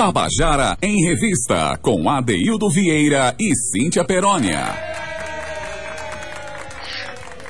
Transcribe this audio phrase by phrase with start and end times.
[0.00, 4.74] Tabajara em Revista, com Adeildo Vieira e Cíntia Perónia.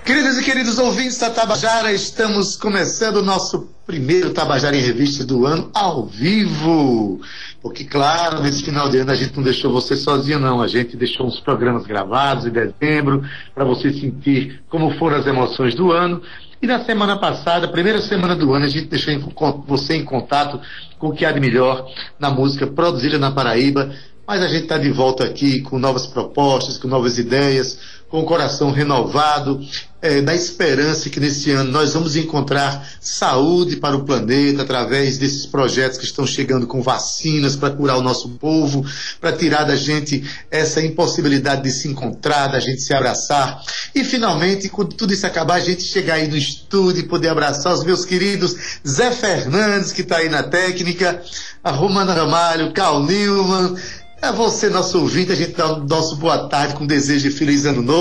[0.05, 5.47] Queridos e queridos ouvintes da Tabajara, estamos começando o nosso primeiro Tabajara em Revista do
[5.47, 7.21] ano ao vivo.
[7.63, 10.61] Porque, claro, nesse final de ano a gente não deixou você sozinho, não.
[10.61, 13.23] A gente deixou uns programas gravados em dezembro
[13.55, 16.21] para você sentir como foram as emoções do ano.
[16.63, 19.19] E na semana passada, primeira semana do ano, a gente deixou
[19.67, 20.61] você em contato
[20.99, 23.91] com o que há de melhor na música produzida na Paraíba.
[24.27, 27.79] Mas a gente está de volta aqui com novas propostas, com novas ideias,
[28.11, 29.61] com o coração renovado,
[30.03, 35.47] é, na esperança que nesse ano nós vamos encontrar saúde para o planeta através desses
[35.47, 38.85] projetos que estão chegando com vacinas para curar o nosso povo,
[39.21, 43.63] para tirar da gente essa impossibilidade de se encontrar, da gente se abraçar.
[43.95, 47.75] E finalmente, quando tudo isso acabar, a gente chegar aí no estúdio e poder abraçar
[47.75, 51.23] os meus queridos Zé Fernandes, que está aí na técnica,
[51.63, 53.77] a Romana Ramalho, Cal Newman,
[54.23, 57.65] é você, nosso ouvinte, a gente dá o nosso boa tarde com desejo de feliz
[57.65, 58.00] ano novo.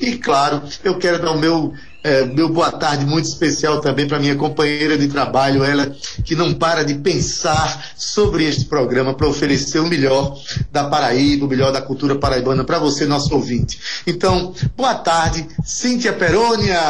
[0.00, 4.18] E claro, eu quero dar o meu, é, meu boa tarde muito especial também para
[4.18, 9.78] minha companheira de trabalho, ela que não para de pensar sobre este programa para oferecer
[9.78, 10.36] o melhor
[10.70, 13.78] da Paraíba, o melhor da cultura paraibana para você, nosso ouvinte.
[14.06, 16.80] Então, boa tarde, Cíntia Perônia!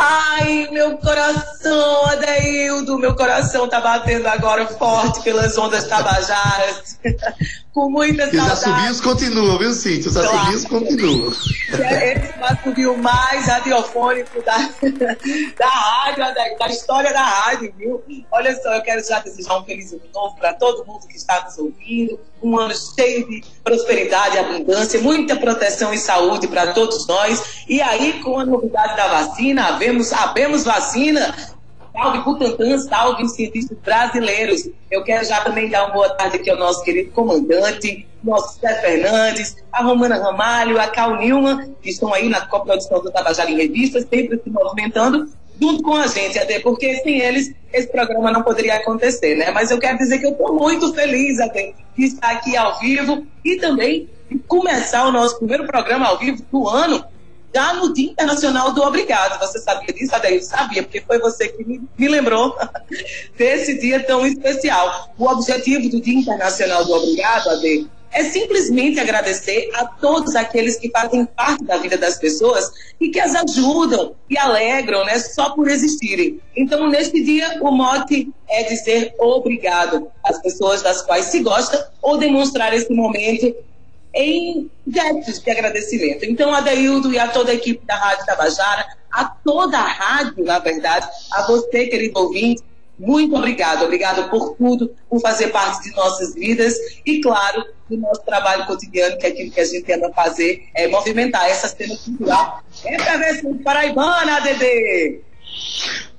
[0.00, 7.00] Ai, meu coração, Adeildo, meu coração tá batendo agora forte pelas ondas tabajaras.
[7.78, 8.44] Com muita saudade.
[8.44, 10.08] Os assobios continuam, viu, Cíntia?
[10.08, 10.36] Os claro.
[10.36, 11.30] assobios continuam.
[11.30, 14.56] Esse é o assobio mais radiofônico da,
[15.56, 18.02] da rádio, da, da, história da rádio, viu?
[18.32, 21.44] Olha só, eu quero já desejar um feliz ano novo para todo mundo que está
[21.44, 22.18] nos ouvindo.
[22.42, 27.64] Um ano cheio de prosperidade, abundância, muita proteção e saúde para todos nós.
[27.68, 31.32] E aí, com a novidade da vacina, havemos, havemos vacina
[31.98, 34.68] salve Butantan, salve cientistas brasileiros.
[34.88, 38.80] Eu quero já também dar uma boa tarde aqui ao nosso querido comandante, nosso Zé
[38.80, 43.56] Fernandes, a Romana Ramalho, a Cal Nilman, que estão aí na coprodução do Tabajara em
[43.56, 45.28] Revistas, sempre se movimentando
[45.60, 49.50] junto com a gente, até porque sem eles esse programa não poderia acontecer, né?
[49.50, 53.26] Mas eu quero dizer que eu estou muito feliz até de estar aqui ao vivo
[53.44, 54.08] e também
[54.46, 57.04] começar o nosso primeiro programa ao vivo do ano
[57.54, 59.38] já no Dia Internacional do Obrigado.
[59.40, 60.44] Você sabia disso, Adair?
[60.44, 62.56] Sabia, porque foi você que me, me lembrou
[63.36, 65.12] desse dia tão especial.
[65.18, 70.90] O objetivo do Dia Internacional do Obrigado, Adair, é simplesmente agradecer a todos aqueles que
[70.90, 72.70] fazem parte da vida das pessoas
[73.00, 76.40] e que as ajudam e alegram, né, só por existirem.
[76.56, 82.16] Então, neste dia, o mote é dizer obrigado às pessoas das quais se gosta ou
[82.16, 83.54] demonstrar esse momento
[84.14, 86.24] em gestos de agradecimento.
[86.24, 90.44] Então, a Deildo e a toda a equipe da Rádio Tabajara, a toda a rádio,
[90.44, 92.62] na verdade, a você, querido ouvinte,
[92.98, 93.84] muito obrigado.
[93.84, 96.74] Obrigado por tudo, por fazer parte de nossas vidas
[97.06, 100.88] e, claro, do nosso trabalho cotidiano, que é aquilo que a gente tenta fazer, é
[100.88, 102.62] movimentar essa cena cultural.
[102.84, 105.20] Efervescente paraibana, Dedê!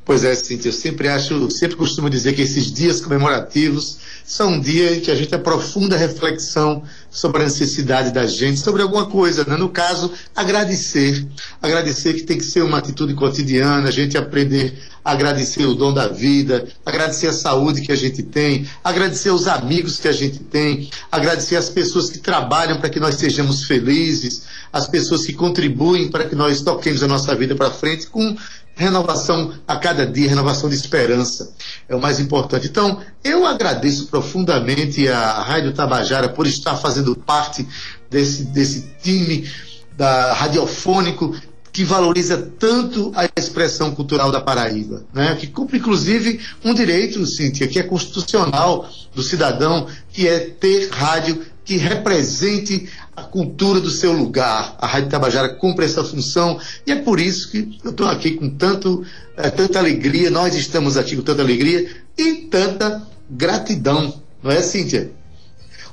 [0.10, 4.60] Pois é, Cintia, eu sempre acho, sempre costumo dizer que esses dias comemorativos são um
[4.60, 6.82] dia em que a gente aprofunda a reflexão
[7.12, 9.56] sobre a necessidade da gente, sobre alguma coisa, né?
[9.56, 11.28] no caso, agradecer.
[11.62, 15.94] Agradecer que tem que ser uma atitude cotidiana, a gente aprender a agradecer o dom
[15.94, 20.40] da vida, agradecer a saúde que a gente tem, agradecer os amigos que a gente
[20.40, 26.10] tem, agradecer as pessoas que trabalham para que nós sejamos felizes, as pessoas que contribuem
[26.10, 28.36] para que nós toquemos a nossa vida para frente com
[28.80, 31.54] renovação a cada dia, renovação de esperança.
[31.88, 32.68] É o mais importante.
[32.68, 37.68] Então, eu agradeço profundamente a Rádio Tabajara por estar fazendo parte
[38.10, 39.52] desse, desse time
[39.98, 41.36] da radiofônico
[41.74, 45.36] que valoriza tanto a expressão cultural da Paraíba, né?
[45.36, 51.46] que cumpre inclusive um direito, Cíntia, que é constitucional do cidadão, que é ter rádio
[51.70, 54.76] que represente a cultura do seu lugar.
[54.80, 58.50] A Rádio Tabajara cumpre essa função e é por isso que eu estou aqui com
[58.50, 59.06] tanto,
[59.38, 65.12] é, tanta alegria, nós estamos aqui com tanta alegria e tanta gratidão, não é, Cíntia?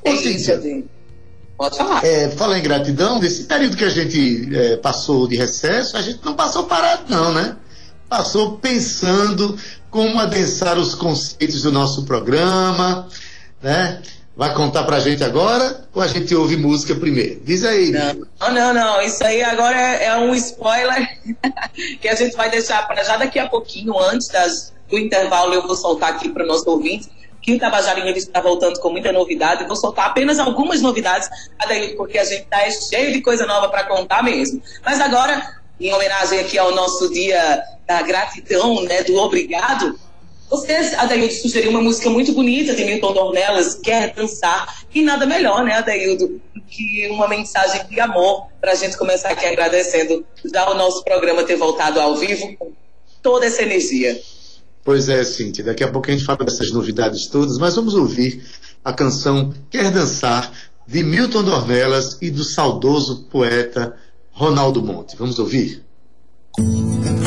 [0.02, 0.58] Ô, é Cíntia,
[1.58, 2.02] Pode falar.
[2.02, 6.24] É, falar em gratidão, desse período que a gente é, passou de recesso, a gente
[6.24, 7.54] não passou parado, não, né?
[8.08, 9.58] Passou pensando
[9.90, 13.06] como adensar os conceitos do nosso programa,
[13.62, 14.00] né?
[14.36, 17.40] Vai contar pra gente agora ou a gente ouve música primeiro?
[17.42, 17.90] Diz aí.
[17.90, 19.00] Não, não, não.
[19.00, 21.08] Isso aí agora é, é um spoiler
[22.00, 25.66] que a gente vai deixar para já daqui a pouquinho, antes das, do intervalo, eu
[25.66, 27.08] vou soltar aqui para o nosso ouvinte
[27.46, 29.62] que o Tabajara em Revista está voltando com muita novidade.
[29.62, 31.30] Eu vou soltar apenas algumas novidades,
[31.96, 34.60] porque a gente está cheio de coisa nova para contar mesmo.
[34.84, 39.96] Mas agora, em homenagem aqui ao nosso dia da gratidão, né, do obrigado,
[40.48, 45.64] você, Adaildo, sugeriu uma música muito bonita de Milton Dornelas, Quer Dançar, e nada melhor,
[45.64, 50.74] né, Adaildo, que uma mensagem de amor para a gente começar aqui agradecendo já o
[50.74, 52.72] nosso programa ter voltado ao vivo com
[53.22, 54.20] toda essa energia.
[54.84, 58.44] Pois é, Cintia, daqui a pouco a gente fala dessas novidades todas, mas vamos ouvir
[58.84, 60.52] a canção Quer Dançar,
[60.86, 63.96] de Milton Dornelas e do saudoso poeta
[64.30, 65.16] Ronaldo Monte.
[65.16, 65.84] Vamos ouvir?
[66.56, 67.25] Música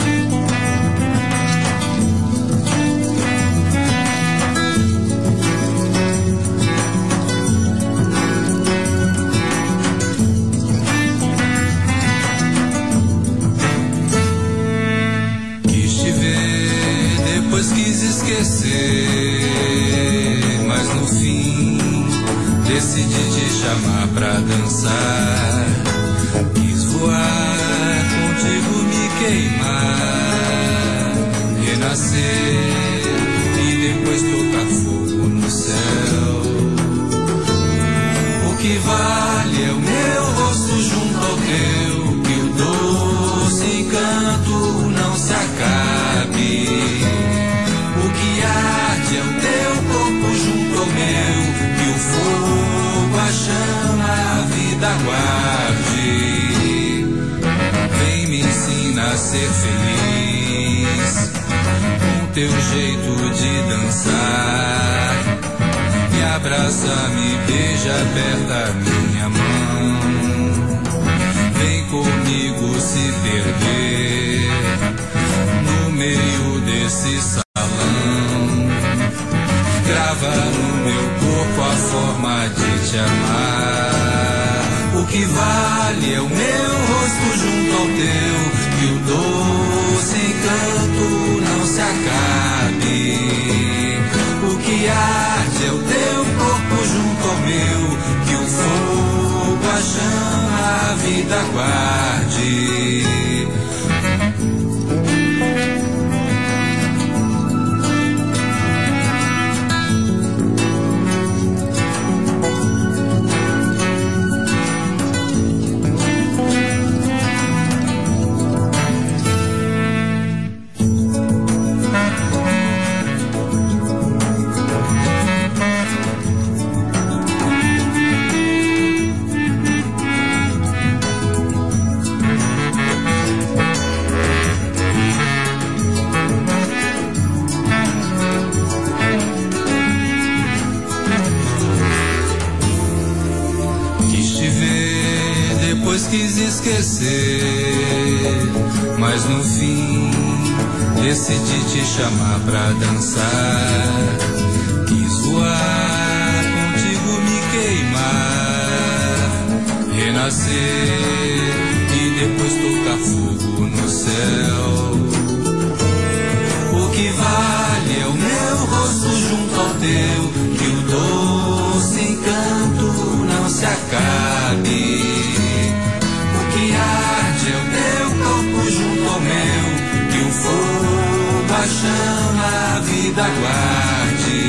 [181.60, 184.40] paixão a vida guarde.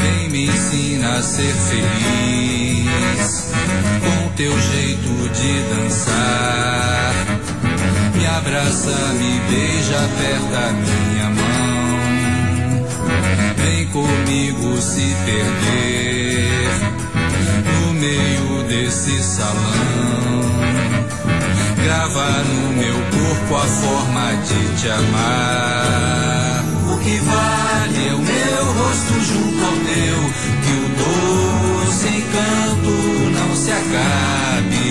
[0.00, 3.52] Vem me ensina a ser feliz
[4.00, 7.12] com teu jeito de dançar.
[8.14, 12.86] Me abraça, me beija, aperta minha mão.
[13.56, 16.70] Vem comigo se perder
[17.66, 20.57] no meio desse salão
[21.88, 26.62] grava no meu corpo a forma de te amar.
[26.92, 30.18] O que vale é o meu rosto junto ao teu,
[30.64, 32.92] que o doce encanto
[33.38, 34.90] não se acabe.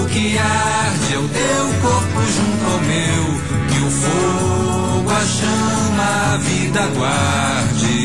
[0.00, 3.24] O que arde é o teu corpo junto ao meu,
[3.68, 7.98] que o fogo, a chama, a vida guarde.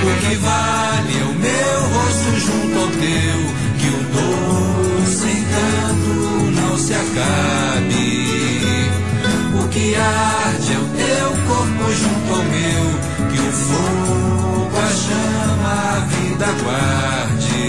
[0.00, 3.67] O que vale é o meu rosto junto ao teu
[7.18, 8.90] cabe.
[9.60, 12.84] O que arde é o teu corpo junto ao meu,
[13.30, 17.66] que o fogo, a chama, a vida guarde.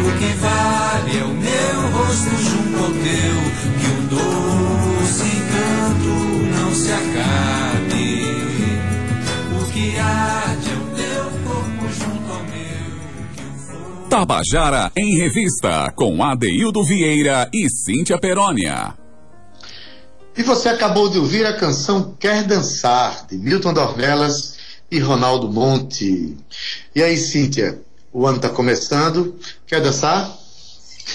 [0.00, 3.36] O que vale é o meu rosto junto ao teu,
[3.78, 6.14] que o doce encanto
[6.56, 7.67] não se acabe.
[14.18, 18.92] Tabajara em Revista, com Adeildo Vieira e Cíntia Perónia.
[20.36, 24.58] E você acabou de ouvir a canção Quer Dançar, de Milton Dornelas
[24.90, 26.36] e Ronaldo Monte.
[26.96, 27.80] E aí, Cíntia,
[28.12, 30.36] o ano está começando, quer dançar?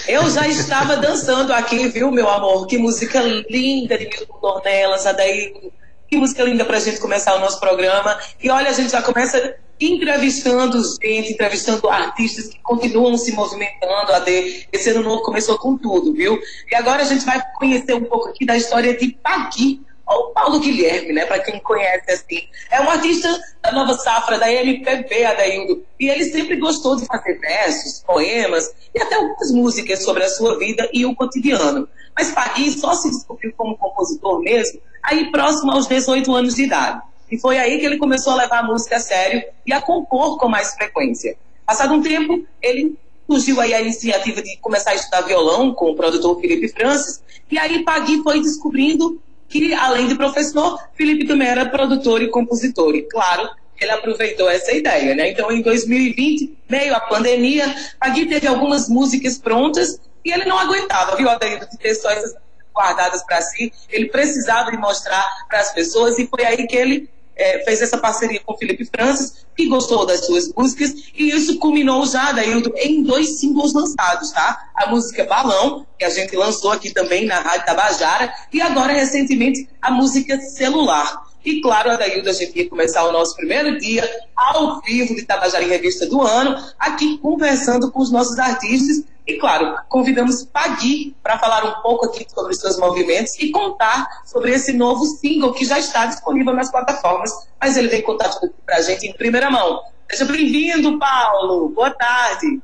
[0.08, 2.66] Eu já estava dançando aqui, viu, meu amor?
[2.66, 3.20] Que música
[3.50, 5.70] linda de Milton Dornelas, Adeildo.
[6.08, 8.18] Que música linda para a gente começar o nosso programa.
[8.42, 14.12] E olha, a gente já começa entrevistando gente, entrevistando artistas que continuam se movimentando.
[14.12, 14.66] A D.
[14.72, 16.38] Esse ano novo começou com tudo, viu?
[16.70, 20.60] E agora a gente vai conhecer um pouco aqui da história de Pagui, ou Paulo
[20.60, 21.24] Guilherme, né?
[21.24, 22.46] Para quem conhece assim.
[22.70, 23.28] É um artista
[23.62, 25.84] da nova safra da MPB, Adaildo.
[25.98, 30.58] E ele sempre gostou de fazer versos, poemas e até algumas músicas sobre a sua
[30.58, 31.88] vida e o cotidiano.
[32.16, 37.02] Mas Pagui só se descobriu como compositor mesmo aí próximo aos 18 anos de idade.
[37.34, 40.38] E foi aí que ele começou a levar a música a sério e a compor
[40.38, 41.36] com mais frequência.
[41.66, 42.96] Passado um tempo, ele
[43.28, 47.58] surgiu aí a iniciativa de começar a estudar violão com o produtor Felipe Francis, e
[47.58, 52.94] aí Pagui foi descobrindo que, além de professor, Felipe também era produtor e compositor.
[52.94, 53.50] E, claro,
[53.80, 55.30] ele aproveitou essa ideia, né?
[55.30, 61.16] Então, em 2020, meio à pandemia, Pagui teve algumas músicas prontas e ele não aguentava,
[61.16, 62.34] viu, Adaildo, de ter só essas
[62.74, 63.72] guardadas para si.
[63.88, 67.98] Ele precisava de mostrar para as pessoas e foi aí que ele é, fez essa
[67.98, 72.72] parceria com o Felipe Francis, que gostou das suas músicas, e isso culminou já, Daildo,
[72.76, 74.70] em dois símbolos lançados, tá?
[74.74, 79.68] A música Balão, que a gente lançou aqui também na Rádio Tabajara, e agora, recentemente,
[79.80, 81.24] a música Celular.
[81.44, 85.62] E claro, Adaildo, a gente ia começar o nosso primeiro dia ao vivo de Tabajara
[85.62, 91.38] em Revista do Ano, aqui conversando com os nossos artistas e, claro, convidamos Pagui para
[91.38, 95.78] falar um pouco aqui sobre seus movimentos e contar sobre esse novo single que já
[95.78, 99.80] está disponível nas plataformas, mas ele vem contar tudo para a gente em primeira mão.
[100.10, 101.70] Seja bem-vindo, Paulo.
[101.70, 102.60] Boa tarde.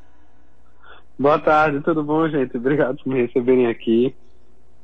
[1.18, 2.56] Boa tarde, tudo bom, gente?
[2.56, 4.14] Obrigado por me receberem aqui.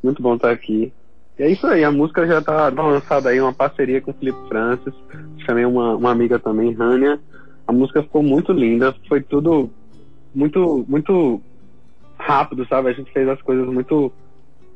[0.02, 0.92] Muito bom estar aqui.
[1.38, 4.48] E é isso aí, a música já está lançada aí, uma parceria com o Felipe
[4.48, 4.94] Francis.
[5.44, 7.20] Chamei uma, uma amiga também, Rania.
[7.66, 9.70] A música ficou muito linda, foi tudo
[10.34, 11.40] muito, muito
[12.18, 12.88] rápido, sabe?
[12.88, 14.12] A gente fez as coisas muito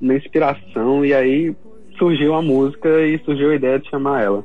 [0.00, 1.54] na inspiração e aí
[1.98, 4.44] surgiu a música e surgiu a ideia de chamar ela.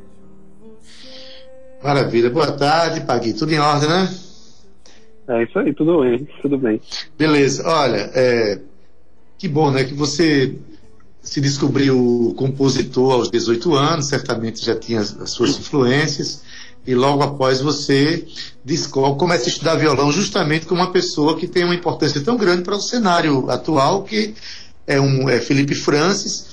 [1.84, 2.30] Maravilha.
[2.30, 3.34] Boa tarde, Pagui.
[3.34, 4.10] Tudo em ordem, né?
[5.28, 6.80] É isso aí, tudo bem, tudo bem.
[7.18, 7.68] Beleza.
[7.68, 8.60] Olha, é,
[9.38, 9.84] que bom, né?
[9.84, 10.56] Que você
[11.22, 16.44] se descobriu compositor aos 18 anos, certamente já tinha as suas influências
[16.86, 18.26] e logo após você
[18.64, 22.64] descobre, começa a estudar violão justamente com uma pessoa que tem uma importância tão grande
[22.64, 24.36] para o cenário atual, que
[24.86, 26.46] é um é Felipe Francis,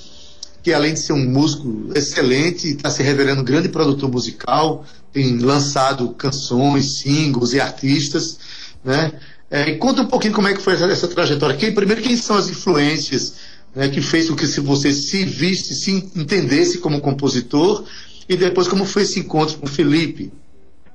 [0.63, 5.39] que além de ser um músico excelente, está se revelando um grande produtor musical, tem
[5.39, 8.39] lançado canções, singles e artistas,
[8.85, 9.13] né?
[9.51, 11.55] É, conta um pouquinho como é que foi essa, essa trajetória.
[11.57, 13.35] Quem, primeiro, quem são as influências
[13.75, 17.85] né, que fez com que se você se viste, se entendesse como compositor
[18.29, 20.33] e depois, como foi esse encontro com o Felipe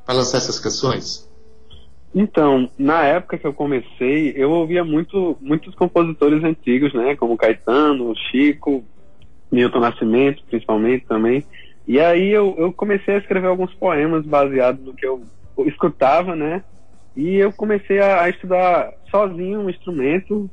[0.05, 1.27] para lançar essas canções?
[2.15, 7.15] Então, na época que eu comecei, eu ouvia muito, muitos compositores antigos, né?
[7.15, 8.83] Como Caetano, Chico,
[9.51, 11.43] Milton Nascimento, principalmente também.
[11.87, 15.21] E aí eu, eu comecei a escrever alguns poemas baseados no que eu
[15.65, 16.63] escutava, né?
[17.15, 20.49] E eu comecei a, a estudar sozinho um instrumento,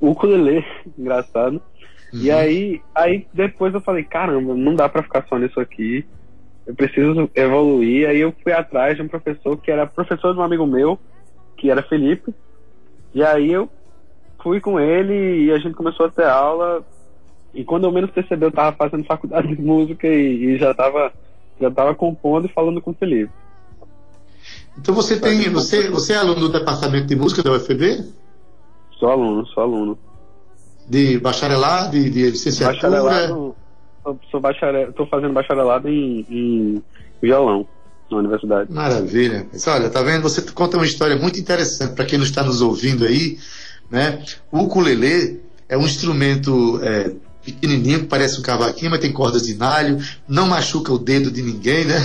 [0.00, 0.64] ukulele,
[0.98, 1.60] engraçado.
[2.12, 2.20] Uhum.
[2.20, 6.04] E aí, aí depois eu falei, caramba, não dá para ficar só nisso aqui.
[6.66, 8.08] Eu preciso evoluir.
[8.08, 10.98] Aí eu fui atrás de um professor que era professor de um amigo meu,
[11.56, 12.34] que era Felipe.
[13.14, 13.68] E aí eu
[14.42, 16.84] fui com ele e a gente começou a ter aula.
[17.54, 21.12] E quando eu menos percebi, eu tava fazendo faculdade de música e, e já tava
[21.58, 23.32] já tava compondo e falando com o Felipe.
[24.78, 28.04] Então você tem, você, você é aluno do departamento de música da UFB?
[28.98, 29.98] Sou aluno, sou aluno
[30.88, 32.90] de bacharelado, de, de licenciatura?
[32.90, 33.56] Bacharelado,
[34.30, 36.82] sou bacharel, estou fazendo bacharelado em, em
[37.20, 37.66] violão
[38.10, 38.72] na universidade.
[38.72, 39.46] Maravilha.
[39.52, 40.22] Mas olha, tá vendo?
[40.22, 43.38] Você conta uma história muito interessante para quem não está nos ouvindo aí,
[43.90, 44.22] né?
[44.50, 47.10] O ukulele é um instrumento é,
[47.44, 51.42] pequenininho, que parece um cavaquinho, mas tem cordas de nalho, não machuca o dedo de
[51.42, 51.96] ninguém, né?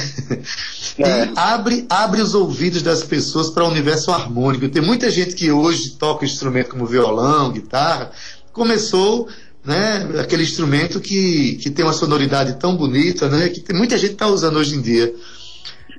[0.97, 1.25] É.
[1.25, 4.67] E abre, abre os ouvidos das pessoas para o universo harmônico.
[4.69, 8.11] Tem muita gente que hoje toca instrumento como violão, guitarra,
[8.51, 9.27] começou
[9.63, 14.13] né, aquele instrumento que, que tem uma sonoridade tão bonita, né, que tem, muita gente
[14.13, 15.13] está usando hoje em dia.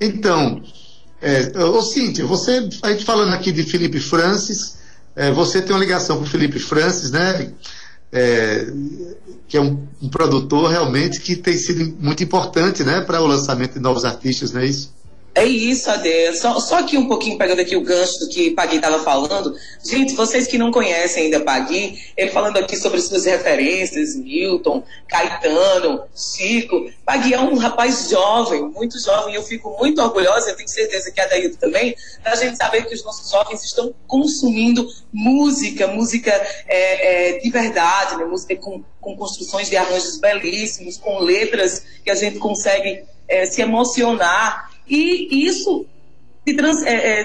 [0.00, 0.62] Então,
[1.20, 4.78] é, ô Cíntia, você, a gente falando aqui de Felipe Francis,
[5.14, 7.52] é, você tem uma ligação com o Felipe Francis, né,
[8.10, 8.66] é,
[9.46, 13.74] que é um, um, produtor realmente que tem sido muito importante né, para o lançamento
[13.74, 14.92] de novos artistas, não é isso?
[15.34, 16.36] É isso, Ade.
[16.36, 19.56] Só, só aqui um pouquinho, pegando aqui o gancho do que Pagui estava falando.
[19.82, 26.02] Gente, vocês que não conhecem ainda Pagui, ele falando aqui sobre suas referências, Milton, Caetano,
[26.14, 26.90] Chico.
[27.06, 31.10] Pagui é um rapaz jovem, muito jovem, e eu fico muito orgulhosa, eu tenho certeza
[31.10, 36.30] que a Daído também, da gente saber que os nossos jovens estão consumindo música, música
[36.68, 38.26] é, é, de verdade, né?
[38.26, 43.62] música com, com construções de arranjos belíssimos, com letras que a gente consegue é, se
[43.62, 45.86] emocionar e isso
[46.46, 47.24] se trans, é, é,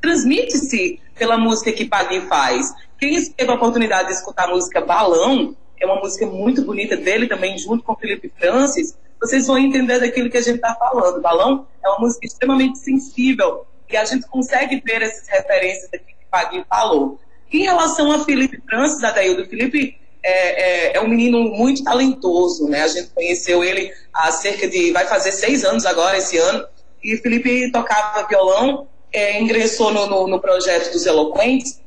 [0.00, 2.72] transmite-se pela música que Pagui faz.
[2.98, 7.26] Quem teve a oportunidade de escutar a música Balão, é uma música muito bonita dele
[7.26, 11.20] também, junto com Felipe Francis, vocês vão entender daquilo que a gente está falando.
[11.20, 16.26] Balão é uma música extremamente sensível e a gente consegue ver essas referências aqui que
[16.30, 17.18] Pagui falou.
[17.52, 22.82] Em relação a Felipe Francis, Adaildo, Felipe é, é, é, um menino muito talentoso, né?
[22.82, 26.66] A gente conheceu ele há cerca de, vai fazer seis anos agora, esse ano,
[27.04, 31.78] e Felipe tocava violão, é, ingressou no, no, no, projeto dos Eloquentes.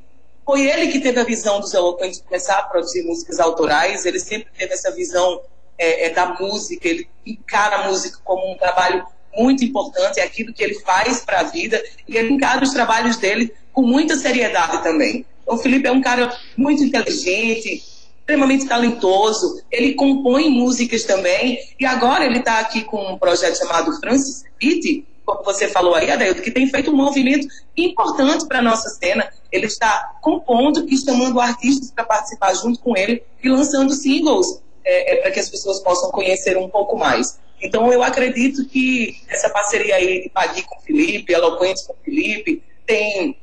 [0.46, 4.06] Foi ele que teve a visão dos Eloquentes começar a produzir músicas autorais.
[4.06, 5.42] Ele sempre teve essa visão
[5.76, 6.88] é, é, da música.
[6.88, 9.06] Ele encara a música como um trabalho
[9.36, 11.84] muito importante, é aquilo que ele faz para a vida.
[12.08, 15.26] E ele encara os trabalhos dele com muita seriedade também.
[15.42, 17.84] Então, o Felipe é um cara muito inteligente,
[18.28, 19.64] extremamente talentoso.
[19.72, 21.58] Ele compõe músicas também.
[21.80, 26.12] E agora ele está aqui com um projeto chamado Francis Pitt, como você falou aí,
[26.12, 29.30] Adelto, que tem feito um movimento importante para a nossa cena.
[29.52, 35.14] Ele está compondo e chamando artistas para participar junto com ele e lançando singles é,
[35.14, 37.40] é, para que as pessoas possam conhecer um pouco mais.
[37.62, 43.36] Então, eu acredito que essa parceria aí de Pagui com Felipe, Eloquente com Felipe, tem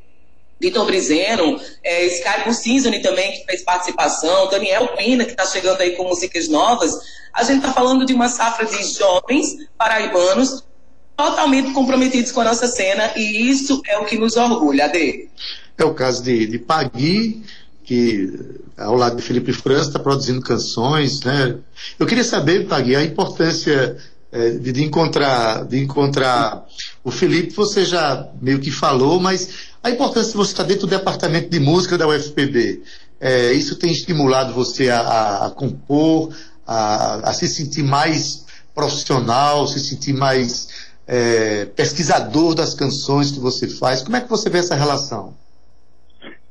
[0.65, 6.05] Vitor Brizeno, é, Sky também, que fez participação, Daniel Pina, que está chegando aí com
[6.05, 6.99] músicas novas.
[7.35, 10.65] A gente está falando de uma safra de jovens paraibanos
[11.15, 15.29] totalmente comprometidos com a nossa cena e isso é o que nos orgulha, Ade.
[15.77, 17.43] É o caso de, de Pagui,
[17.85, 18.33] que
[18.79, 21.59] ao lado de Felipe França está produzindo canções, né?
[21.99, 23.99] Eu queria saber, Pagui, a importância
[24.33, 26.65] é, de, de, encontrar, de encontrar
[27.05, 30.97] o Felipe, você já meio que falou, mas a importância de você estar dentro do
[30.97, 32.81] departamento de música da UFPB,
[33.21, 36.35] é, isso tem estimulado você a, a, a compor,
[36.67, 43.69] a, a, se sentir mais profissional, se sentir mais é, pesquisador das canções que você
[43.69, 44.03] faz.
[44.03, 45.35] Como é que você vê essa relação?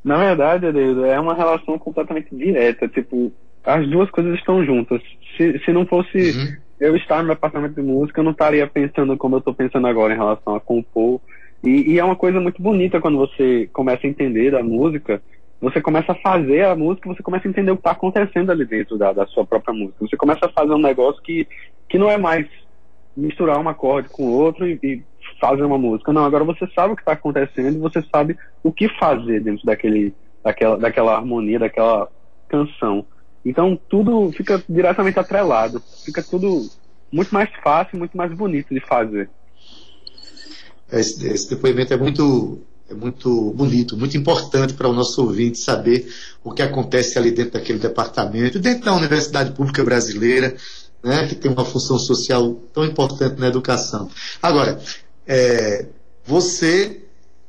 [0.04, 2.88] Na verdade, Adeildo, é uma relação completamente direta.
[2.88, 3.32] Tipo,
[3.64, 5.02] as duas coisas estão juntas.
[5.36, 6.56] Se, se não fosse uhum.
[6.80, 10.14] eu estar no departamento de música, eu não estaria pensando como eu estou pensando agora
[10.14, 11.20] em relação a compor.
[11.64, 15.22] E, e, é uma coisa muito bonita quando você começa a entender da música.
[15.62, 18.66] Você começa a fazer a música, você começa a entender o que está acontecendo ali
[18.66, 20.06] dentro da, da sua própria música.
[20.06, 21.48] Você começa a fazer um negócio que,
[21.88, 22.46] que não é mais
[23.16, 25.04] misturar um acorde com outro e, e
[25.40, 26.12] fazer uma música.
[26.12, 30.14] Não, agora você sabe o que está acontecendo você sabe o que fazer dentro daquele,
[30.44, 32.10] daquela, daquela harmonia, daquela
[32.50, 33.06] canção.
[33.46, 36.62] Então tudo fica diretamente atrelado, fica tudo
[37.12, 39.30] muito mais fácil, muito mais bonito de fazer.
[40.92, 46.08] Esse, esse depoimento é muito, é muito bonito, muito importante para o nosso ouvinte saber
[46.44, 50.56] o que acontece ali dentro daquele departamento, dentro da Universidade Pública Brasileira,
[51.04, 54.10] né, que tem uma função social tão importante na educação.
[54.42, 54.80] Agora,
[55.28, 55.86] é,
[56.26, 57.02] você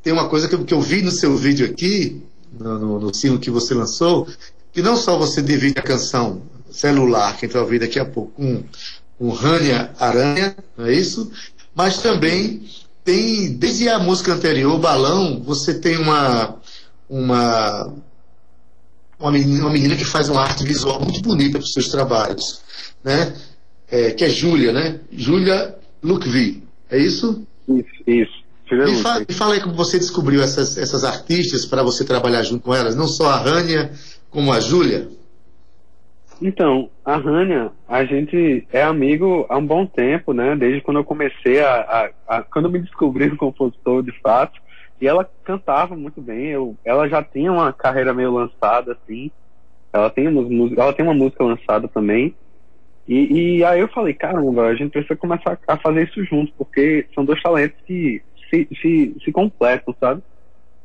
[0.03, 2.23] tem uma coisa que eu, que eu, vi no seu vídeo aqui,
[2.59, 4.29] no, no, no sino que você lançou,
[4.73, 8.05] que não só você divide a canção celular, que a gente vai ouvir daqui a
[8.05, 8.65] pouco, com,
[9.19, 11.31] com Rania Aranha, não é isso?
[11.75, 12.69] Mas também
[13.05, 16.57] tem, desde a música anterior, Balão, você tem uma,
[17.09, 17.93] uma,
[19.19, 22.65] uma, menina, uma menina que faz uma arte visual muito bonita para os seus trabalhos
[23.05, 23.35] né?
[23.89, 25.01] É, que é Júlia, né?
[25.13, 27.47] Júlia Lukvi, é isso?
[27.69, 28.45] Isso, isso.
[28.73, 32.65] Me fala, me fala aí como você descobriu essas, essas artistas para você trabalhar junto
[32.65, 33.93] com elas, não só a Rânia,
[34.31, 35.09] como a Júlia.
[36.41, 40.57] Então, a Rânia, a gente é amigo há um bom tempo, né?
[40.57, 44.61] Desde quando eu comecei a, a, a quando eu me descobri um compositor de fato,
[45.01, 46.47] e ela cantava muito bem.
[46.47, 49.31] Eu, ela já tinha uma carreira meio lançada, assim.
[49.93, 50.43] Ela tem, uma,
[50.77, 52.35] ela tem uma música lançada também.
[53.07, 57.07] E, e, aí eu falei, caramba, a gente precisa começar a fazer isso junto, porque
[57.15, 60.23] são dois talentos que se, se, se completam, sabe?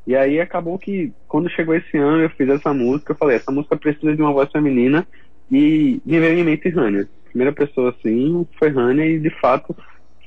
[0.06, 3.52] E aí acabou que, quando chegou esse ano, eu fiz essa música, eu falei, essa
[3.52, 5.08] música precisa de uma voz feminina,
[5.52, 7.08] e me veio em mente Rania.
[7.26, 9.76] Primeira pessoa, assim, foi Rania, e de fato,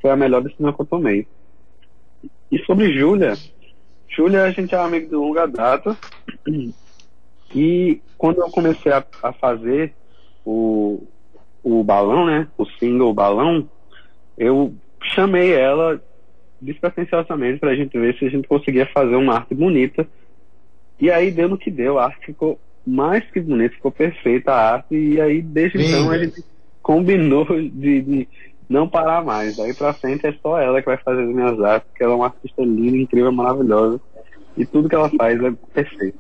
[0.00, 1.26] foi a melhor decisão que eu tomei.
[2.50, 3.34] E sobre Júlia,
[4.08, 5.96] Júlia a gente é amigo de longa data,
[7.54, 9.94] e quando eu comecei a, a fazer
[10.44, 11.06] o,
[11.62, 12.48] o balão, né?
[12.58, 13.68] O single balão,
[14.36, 16.02] eu chamei ela
[16.60, 20.06] despretensiosamente para a gente ver se a gente conseguia fazer uma arte bonita.
[21.00, 24.72] E aí deu no que deu, a arte ficou mais que bonita, ficou perfeita a
[24.74, 24.94] arte.
[24.94, 25.88] E aí desde Sim.
[25.88, 26.44] então a gente
[26.82, 28.28] combinou de, de,
[28.68, 29.56] não parar mais.
[29.56, 32.16] Daí pra frente é só ela que vai fazer as minhas artes, porque ela é
[32.16, 34.00] uma artista linda, incrível, maravilhosa.
[34.56, 36.18] E tudo que ela faz é perfeito.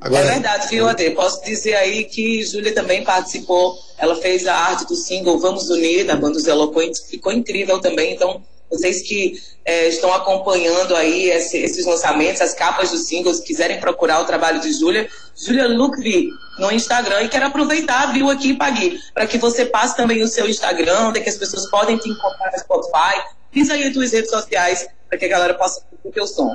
[0.00, 0.24] Agora...
[0.24, 1.10] É verdade, viu, Ade?
[1.10, 3.74] Posso dizer aí que Júlia também participou.
[3.98, 7.08] Ela fez a arte do single Vamos Unir, da Banda dos Eloquentes.
[7.08, 8.14] Ficou incrível também.
[8.14, 13.80] Então, vocês que é, estão acompanhando aí esse, esses lançamentos, as capas dos singles, quiserem
[13.80, 16.28] procurar o trabalho de Júlia, Júlia Lukvi
[16.58, 17.22] no Instagram.
[17.22, 21.18] E quero aproveitar, viu, aqui, Pagui, para que você passe também o seu Instagram, onde
[21.18, 23.20] é que as pessoas podem te encontrar no Spotify.
[23.52, 26.54] Diz aí as tuas redes sociais para que a galera possa ouvir o teu som.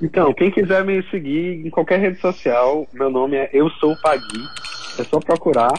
[0.00, 4.48] Então, quem quiser me seguir em qualquer rede social, meu nome é Eu Sou Pagui.
[4.98, 5.72] É só procurar.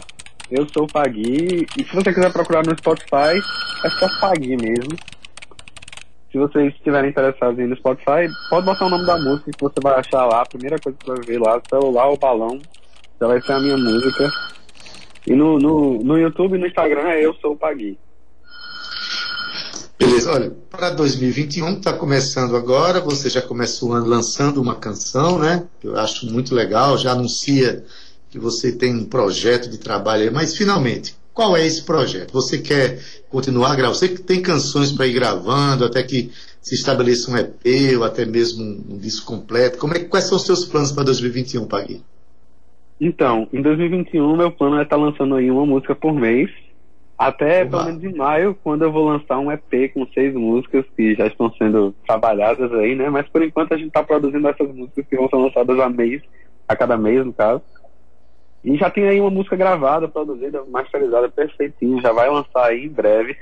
[0.50, 1.66] Eu sou Pagui.
[1.78, 3.38] E se você quiser procurar no Spotify,
[3.84, 4.96] é só Pagui mesmo.
[6.34, 9.76] Se vocês estiverem interessados em no Spotify, pode botar o nome da música que você
[9.80, 10.42] vai achar lá.
[10.42, 12.60] A primeira coisa que você vai ver lá, celular ou balão,
[13.20, 14.32] já vai ser a minha música.
[15.28, 17.96] E no, no, no YouTube e no Instagram é Eu Sou Pagui.
[19.96, 25.38] Beleza, olha, para 2021 está começando agora, você já começou o ano lançando uma canção,
[25.38, 25.68] né?
[25.84, 27.84] Eu acho muito legal, já anuncia
[28.28, 32.32] que você tem um projeto de trabalho aí, mas finalmente, qual é esse projeto?
[32.32, 33.96] Você quer continuar gravando?
[33.96, 36.30] Você que tem canções para ir gravando, até que
[36.62, 39.76] se estabeleça um EP ou até mesmo um, um disco completo.
[39.78, 42.00] Como é, quais são os seus planos para 2021, Pagui?
[43.00, 46.48] Então, em 2021, meu plano é estar tá lançando aí uma música por mês
[47.18, 51.14] até pelo menos em maio, quando eu vou lançar um EP com seis músicas que
[51.14, 53.08] já estão sendo trabalhadas aí, né?
[53.08, 56.22] Mas por enquanto a gente está produzindo essas músicas que vão ser lançadas a mês,
[56.66, 57.62] a cada mês, no caso.
[58.64, 62.88] E já tem aí uma música gravada, produzida, masterizada perfeitinho, já vai lançar aí em
[62.88, 63.36] breve.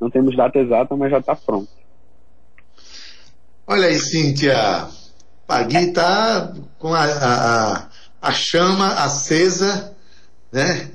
[0.00, 1.68] Não temos data exata, mas já está pronto.
[3.66, 4.88] Olha aí, Cíntia.
[5.46, 7.88] Pagui tá com a, a,
[8.20, 9.94] a chama acesa,
[10.52, 10.90] né?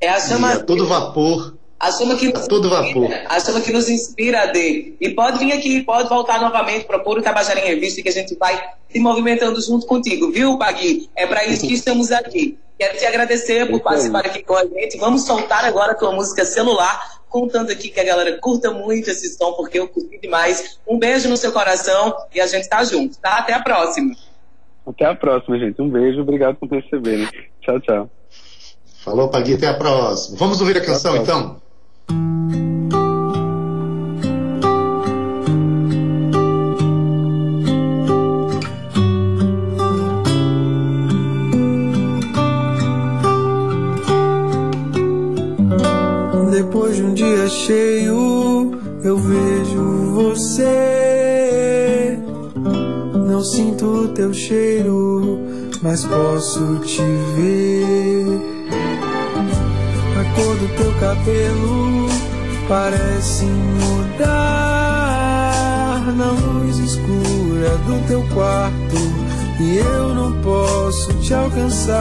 [0.00, 0.52] É a chama.
[0.52, 1.54] a todo vapor.
[1.78, 3.10] A chama que nos a todo vapor.
[3.28, 4.94] A chama que nos inspira de.
[5.00, 8.34] E pode vir aqui, pode voltar novamente, propor o Tabajara em Revista, que a gente
[8.36, 11.10] vai se movimentando junto contigo, viu, Pagui?
[11.16, 12.56] É para isso que estamos aqui.
[12.78, 14.96] Quero te agradecer por participar aqui com a gente.
[14.98, 19.36] Vamos soltar agora a tua música celular, contando aqui que a galera curta muito esse
[19.36, 20.78] som, porque eu curti demais.
[20.88, 23.38] Um beijo no seu coração e a gente tá junto, tá?
[23.38, 24.14] Até a próxima.
[24.86, 25.80] Até a próxima, gente.
[25.82, 27.28] Um beijo, obrigado por receberem.
[27.60, 28.10] Tchau, tchau.
[29.04, 30.38] Falou, Pagui, até a próxima.
[30.38, 31.63] Vamos ouvir a canção então?
[46.50, 49.82] Depois de um dia cheio, eu vejo
[50.14, 52.18] você.
[53.28, 55.38] Não sinto teu cheiro,
[55.82, 57.02] mas posso te
[57.36, 58.53] ver
[60.64, 62.08] do teu cabelo
[62.66, 64.24] parece mudar
[66.16, 68.96] na luz escura do teu quarto
[69.60, 71.94] e eu não posso te alcançar.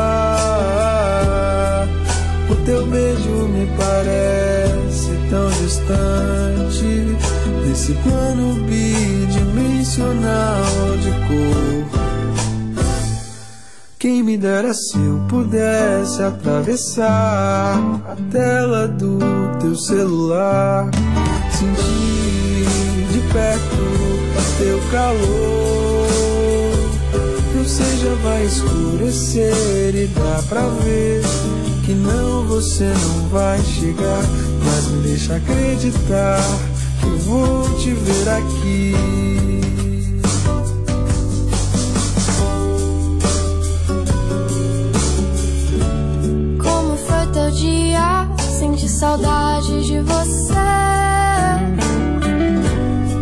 [2.50, 7.18] O teu beijo me parece tão distante
[7.66, 10.64] desse plano bidimensional
[11.02, 12.03] de cor.
[14.04, 19.18] Quem me dera se eu pudesse atravessar a tela do
[19.62, 20.92] teu celular,
[21.50, 22.66] sentir
[23.14, 26.04] de perto teu calor.
[27.66, 31.22] Sei já vai escurecer e dá pra ver
[31.86, 34.22] que não você não vai chegar,
[34.66, 36.44] mas me deixa acreditar
[37.00, 39.53] que eu vou te ver aqui.
[49.04, 50.54] Saudade de você.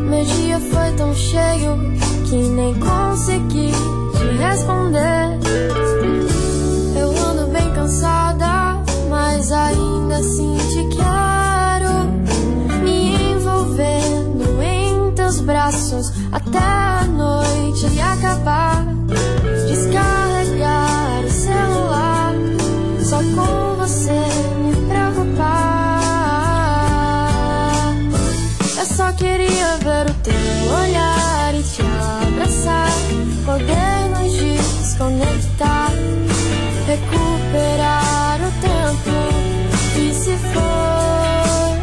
[0.08, 1.76] Meu dia foi tão cheio
[2.26, 5.40] que nem consegui te responder.
[6.96, 8.78] Eu ando bem cansada,
[9.10, 12.84] mas ainda assim te quero.
[12.84, 18.86] Me envolvendo em teus braços até a noite acabar.
[19.68, 22.34] Descarregar o celular
[23.04, 26.04] só com você me preocupar.
[28.78, 30.34] Eu só queria ver o teu
[30.84, 32.92] olhar e te abraçar.
[33.44, 35.92] Poder nos desconectar,
[36.86, 39.16] recuperar o tempo.
[39.98, 41.76] E se for,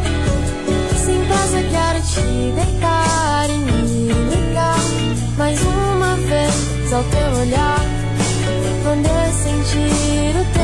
[1.03, 4.79] sem eu quero te deitar e me ligar
[5.37, 7.83] mais uma vez ao teu olhar.
[8.85, 10.58] Poder sentir o teu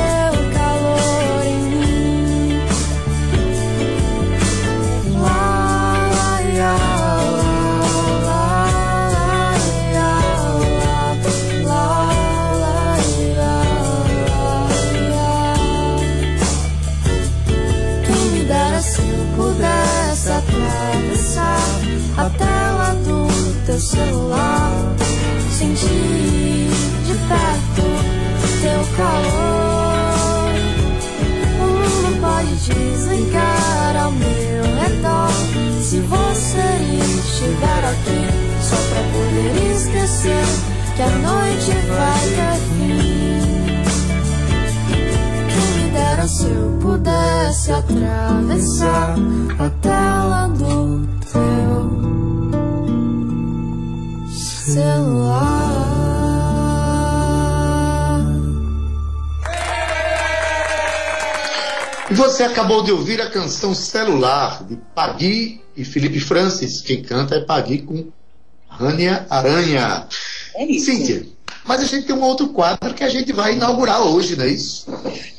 [28.95, 30.55] calor.
[31.60, 35.31] O mundo pode desligar ao meu redor
[35.81, 36.67] se você
[37.03, 38.21] estiver aqui,
[38.62, 40.45] só pra poder esquecer
[40.95, 43.15] que a noite vai ter fim.
[45.47, 49.15] Quem me dera se eu pudesse atravessar
[49.60, 51.75] a tela do teu
[54.41, 55.24] celular.
[62.15, 66.82] Você acabou de ouvir a canção Celular, de Pagui e Felipe Francis.
[66.82, 68.08] Quem canta é Pagui com
[68.67, 70.08] Rania Aranha.
[70.56, 70.86] É isso.
[70.86, 71.25] Cíntia,
[71.65, 74.49] mas a gente tem um outro quadro que a gente vai inaugurar hoje, não é
[74.49, 74.86] isso?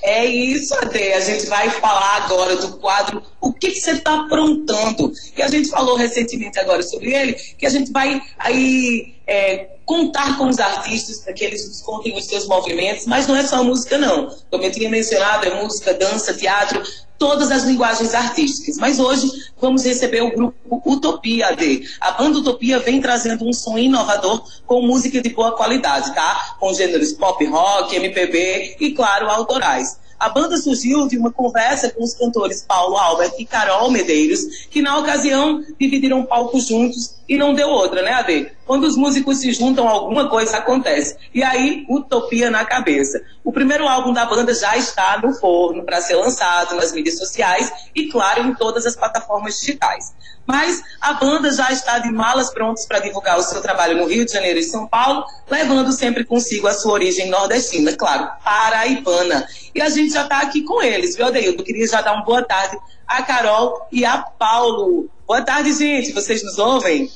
[0.02, 1.12] É isso, Ade.
[1.12, 5.12] A gente vai falar agora do quadro O que, que você está aprontando?
[5.34, 10.36] Que a gente falou recentemente agora sobre ele, que a gente vai aí é, contar
[10.36, 13.62] com os artistas para que eles nos contem os seus movimentos, mas não é só
[13.62, 14.28] música, não.
[14.50, 16.82] Como eu tinha mencionado, é música, dança, teatro,
[17.18, 18.76] todas as linguagens artísticas.
[18.76, 21.82] Mas hoje vamos receber o grupo Utopia AD.
[22.00, 26.56] A banda Utopia vem trazendo um som inovador com música de boa qualidade, tá?
[26.60, 29.98] Com gêneros pop rock, MPB e, claro, autorais.
[30.18, 34.80] A banda surgiu de uma conversa com os cantores Paulo Albert e Carol Medeiros, que
[34.80, 38.52] na ocasião dividiram palco juntos e não deu outra, né, Ade?
[38.64, 41.16] Quando os músicos se juntam, alguma coisa acontece.
[41.34, 43.20] E aí, utopia na cabeça.
[43.44, 47.72] O primeiro álbum da banda já está no forno para ser lançado nas mídias sociais
[47.94, 50.14] e, claro, em todas as plataformas digitais.
[50.46, 54.24] Mas a banda já está de malas prontas para divulgar o seu trabalho no Rio
[54.24, 59.46] de Janeiro e São Paulo, levando sempre consigo a sua origem nordestina, claro, paraibana.
[59.74, 61.64] E a gente já está aqui com eles, viu, Adeildo?
[61.64, 65.08] Queria já dar uma boa tarde a Carol e a Paulo.
[65.26, 66.12] Boa tarde, gente.
[66.12, 67.10] Vocês nos ouvem?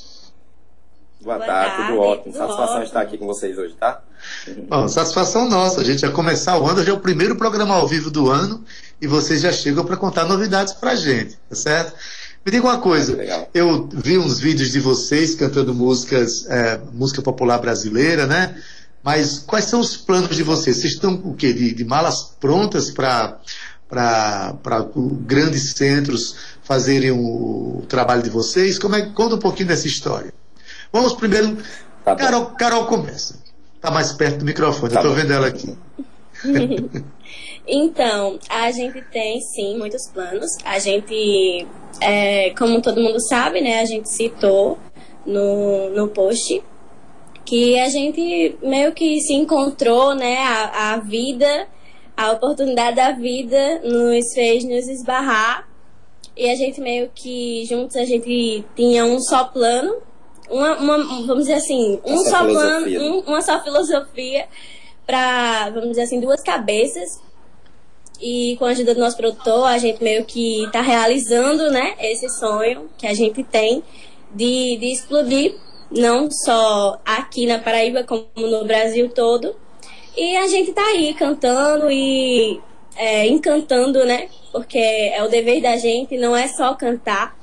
[1.23, 2.25] Boa, Boa tarde, tarde, tudo ótimo.
[2.25, 2.85] tudo Satisfação ótimo.
[2.85, 4.03] estar aqui com vocês hoje, tá?
[4.68, 5.81] Bom, satisfação nossa.
[5.81, 8.64] A gente vai começar o ano, já é o primeiro programa ao vivo do ano
[9.01, 11.94] e vocês já chegam para contar novidades pra gente, tá certo?
[12.44, 13.18] Me diga uma coisa,
[13.53, 18.57] eu vi uns vídeos de vocês cantando músicas, é, música popular brasileira, né?
[19.05, 20.79] Mas quais são os planos de vocês?
[20.79, 21.53] Vocês estão o quê?
[21.53, 23.38] De, de malas prontas para
[23.90, 24.55] para
[25.27, 26.37] grandes centros
[26.70, 28.78] fazerem o, trabalho de vocês?
[28.78, 30.33] Como é, conta um pouquinho dessa história.
[30.92, 31.59] Vamos primeiro.
[32.04, 32.14] Tá.
[32.14, 33.42] Carol, Carol começa.
[33.74, 35.76] Está mais perto do microfone, Tá eu estou vendo ela aqui.
[37.72, 40.50] Então, a gente tem sim muitos planos.
[40.64, 41.66] A gente,
[42.00, 44.76] é, como todo mundo sabe, né, a gente citou
[45.24, 46.61] no, no post
[47.44, 51.68] que a gente meio que se encontrou, né, a, a vida,
[52.16, 55.69] a oportunidade da vida nos fez nos esbarrar.
[56.40, 59.96] E a gente meio que juntos a gente tinha um só plano,
[60.48, 62.98] uma, uma vamos dizer assim, um Uma só só plano, né?
[62.98, 64.48] um- uma só filosofia
[65.07, 67.20] para, vamos dizer assim, duas cabeças.
[68.18, 72.26] E com a ajuda do nosso produtor, a gente meio que está realizando, né, esse
[72.31, 73.83] sonho que a gente tem
[74.35, 75.55] de, de explodir,
[75.90, 79.55] não só aqui na Paraíba, como no Brasil todo.
[80.16, 82.59] E a gente tá aí cantando e
[83.01, 84.29] é, encantando, né?
[84.53, 87.35] Porque é o dever da gente, não é só cantar,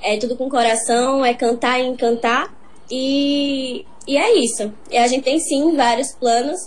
[0.00, 2.54] é tudo com coração, é cantar e encantar.
[2.88, 4.72] E, e é isso.
[4.88, 6.60] E a gente tem sim vários planos,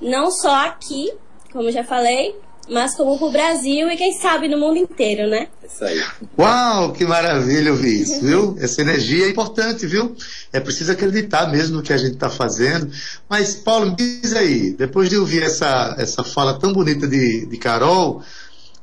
[0.00, 1.12] não só aqui,
[1.52, 2.34] como já falei,
[2.68, 5.48] mas como pro Brasil e quem sabe no mundo inteiro, né?
[5.66, 6.02] Isso aí.
[6.38, 8.56] Uau, que maravilha ouvir isso, viu?
[8.60, 10.16] Essa energia é importante, viu?
[10.52, 12.90] É preciso acreditar mesmo no que a gente está fazendo.
[13.28, 17.56] Mas, Paulo, me diz aí, depois de ouvir essa, essa fala tão bonita de, de
[17.56, 18.22] Carol,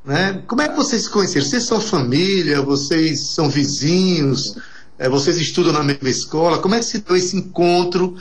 [0.04, 0.42] né?
[0.46, 1.46] Como é que vocês se conheceram?
[1.46, 2.60] Vocês são família?
[2.60, 4.56] Vocês são vizinhos?
[4.98, 6.58] É, vocês estudam na mesma escola?
[6.58, 8.16] Como é que se deu esse encontro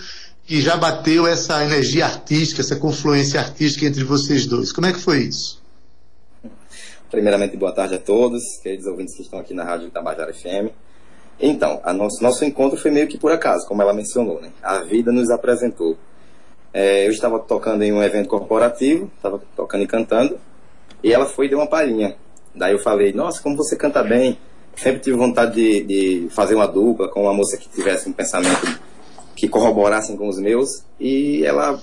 [0.52, 4.74] que já bateu essa energia artística, essa confluência artística entre vocês dois?
[4.74, 5.64] Como é que foi isso?
[7.10, 10.68] Primeiramente, boa tarde a todos, queridos ouvintes que estão aqui na Rádio Tabajara FM.
[11.40, 14.50] Então, nosso, nosso encontro foi meio que por acaso, como ela mencionou, né?
[14.62, 15.98] A vida nos apresentou.
[16.74, 20.38] É, eu estava tocando em um evento corporativo, estava tocando e cantando,
[21.02, 22.18] e ela foi e deu uma palhinha.
[22.54, 24.38] Daí eu falei, nossa, como você canta bem.
[24.76, 28.91] Sempre tive vontade de, de fazer uma dupla com uma moça que tivesse um pensamento
[29.36, 30.84] que corroborassem com os meus.
[31.00, 31.82] E ela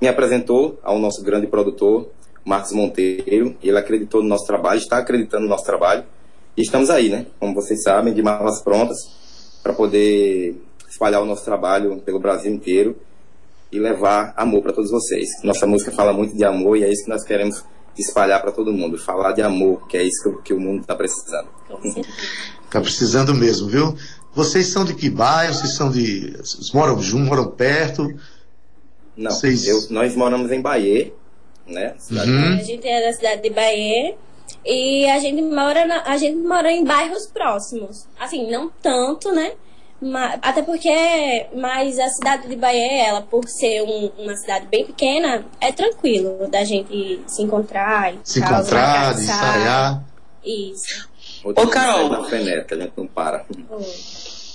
[0.00, 2.08] me apresentou ao nosso grande produtor,
[2.44, 6.04] Marcos Monteiro, e ele acreditou no nosso trabalho, está acreditando no nosso trabalho.
[6.56, 7.26] E estamos aí, né?
[7.38, 8.98] Como vocês sabem, de malas prontas
[9.62, 10.56] para poder
[10.88, 12.96] espalhar o nosso trabalho pelo Brasil inteiro
[13.70, 15.28] e levar amor para todos vocês.
[15.42, 17.64] Nossa música fala muito de amor e é isso que nós queremos
[17.98, 20.94] espalhar para todo mundo, falar de amor, que é isso que, que o mundo está
[20.94, 21.48] precisando.
[22.64, 23.96] Está precisando mesmo, viu?
[24.34, 25.52] Vocês são de que bairro?
[25.54, 26.30] Vocês são de.
[26.38, 28.08] Vocês moram juntos, moram perto?
[29.16, 31.12] Não, Vocês- eu- nós moramos em Bahia,
[31.66, 31.94] né?
[32.10, 32.54] Uhum.
[32.58, 34.14] A gente é da cidade de Bahia
[34.64, 38.06] e a gente mora na- a gente mora em bairros próximos.
[38.18, 39.52] Assim, não tanto, né?
[40.00, 40.88] Ma- até porque,
[41.54, 46.48] mas a cidade de Bahia, ela por ser um- uma cidade bem pequena, é tranquilo
[46.50, 49.34] da gente se encontrar e Se tal, encontrar, de conversar.
[49.34, 50.04] ensaiar.
[50.44, 51.08] Isso.
[51.44, 52.24] Ô, Carol.
[52.24, 53.44] a gente não para.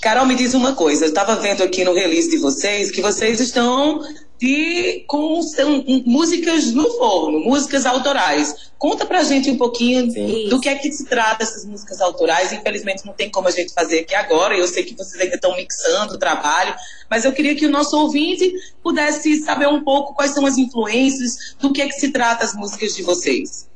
[0.01, 1.05] Carol, me diz uma coisa.
[1.05, 4.01] Eu estava vendo aqui no release de vocês que vocês estão
[4.39, 8.71] de, com são, músicas no forno, músicas autorais.
[8.77, 10.49] Conta pra gente um pouquinho Sim.
[10.49, 12.51] do que é que se trata essas músicas autorais.
[12.53, 14.55] Infelizmente não tem como a gente fazer aqui agora.
[14.55, 16.75] Eu sei que vocês ainda estão mixando o trabalho,
[17.10, 21.55] mas eu queria que o nosso ouvinte pudesse saber um pouco quais são as influências,
[21.60, 23.67] do que é que se trata as músicas de vocês.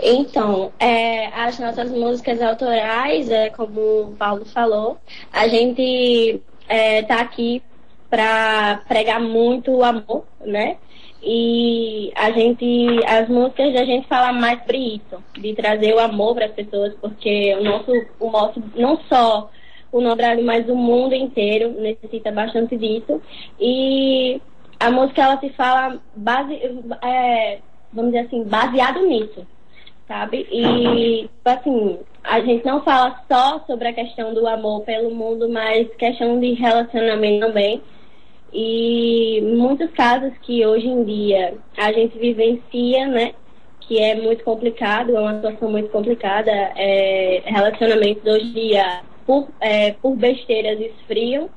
[0.00, 4.98] Então, é, as nossas músicas autorais, é, como o Paulo falou,
[5.32, 7.62] a gente é, tá aqui
[8.10, 10.76] para pregar muito o amor, né?
[11.22, 16.34] E a gente, as músicas a gente fala mais sobre isso, de trazer o amor
[16.34, 19.50] para as pessoas, porque o nosso, o nosso, não só
[19.90, 23.20] o nosso Brasil, mas o mundo inteiro necessita bastante disso.
[23.58, 24.40] E
[24.78, 26.54] a música ela se fala base,
[27.02, 27.58] é,
[27.92, 29.46] vamos dizer assim, baseado nisso
[30.06, 30.46] sabe?
[30.50, 35.48] E, tipo assim, a gente não fala só sobre a questão do amor pelo mundo,
[35.48, 37.82] mas questão de relacionamento também.
[38.52, 43.32] E muitos casos que hoje em dia a gente vivencia, né?
[43.80, 46.50] Que é muito complicado, é uma situação muito complicada.
[46.50, 51.50] É, relacionamentos hoje em dia, por, é, por besteiras, esfriam.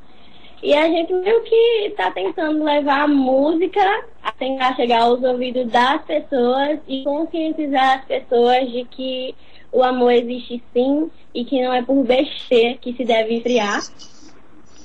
[0.62, 3.80] E a gente meio que está tentando levar a música
[4.22, 9.34] a tentar chegar aos ouvidos das pessoas e conscientizar as pessoas de que
[9.72, 13.82] o amor existe sim e que não é por besteira que se deve esfriar.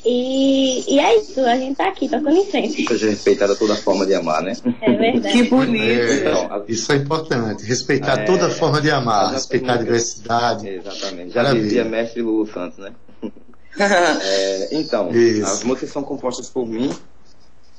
[0.06, 2.86] E, e é isso, a gente tá aqui tocando em frente.
[2.86, 4.52] Seja respeitada toda forma de amar, né?
[4.82, 5.32] É verdade.
[5.32, 5.82] Que bonito.
[5.82, 7.64] É, Então, isso é importante.
[7.64, 10.68] Respeitar É, toda forma de amar, respeitar a diversidade.
[10.68, 11.30] Exatamente.
[11.32, 11.64] Já Maravilha.
[11.64, 12.92] dizia mestre Lulu Santos, né?
[14.22, 15.44] É, então, Isso.
[15.44, 16.92] as músicas são compostas por mim,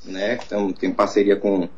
[0.04, 0.38] né?
[0.44, 1.68] Então, tem parceria com,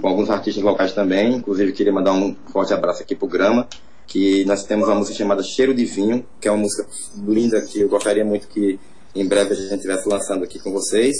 [0.00, 1.34] com alguns artistas locais também.
[1.34, 3.68] Inclusive, queria mandar um forte abraço aqui pro Grama,
[4.06, 6.86] que nós temos uma música chamada Cheiro de Vinho, que é uma música
[7.26, 8.78] linda que eu gostaria muito que
[9.14, 11.16] em breve a gente estivesse lançando aqui com vocês.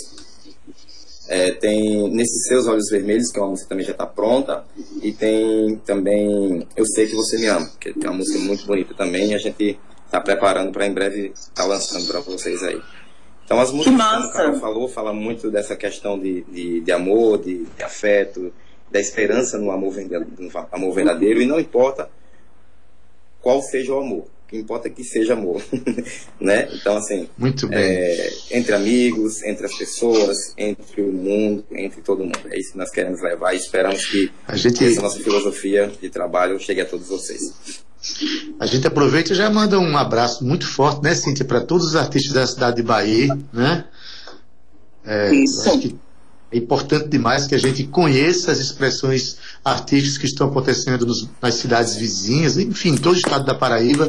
[1.29, 4.65] É, tem Nesses Seus Olhos Vermelhos, que é uma música que também já está pronta.
[5.01, 8.95] E tem também Eu Sei Que Você Me Ama, que é uma música muito bonita
[8.95, 9.31] também.
[9.31, 9.79] E a gente
[10.11, 12.83] está preparando para em breve estar lançando para vocês aí.
[13.45, 14.29] Então as músicas, massa!
[14.29, 18.53] o Carol falou, fala muito dessa questão de, de, de amor, de, de afeto,
[18.91, 21.41] da esperança no amor, verde- no amor verdadeiro.
[21.41, 22.11] E não importa
[23.41, 24.27] qual seja o amor.
[24.51, 25.63] O que importa é que seja amor.
[26.41, 26.69] né?
[26.73, 27.79] Então, assim, Muito bem.
[27.79, 32.41] é, entre amigos, entre as pessoas, entre o mundo, entre todo mundo.
[32.51, 36.11] É isso que nós queremos levar e esperamos que A gente, essa nossa filosofia de
[36.11, 37.55] trabalho chegue a todos vocês.
[38.59, 41.95] a gente aproveita e já manda um abraço muito forte, né, Cíntia, para todos os
[41.95, 43.85] artistas da cidade de Bahia, né?
[45.05, 45.63] É, Isso.
[46.53, 51.55] É importante demais que a gente conheça as expressões artísticas que estão acontecendo nos- nas
[51.55, 54.09] cidades vizinhas, enfim, em todo o estado da Paraíba.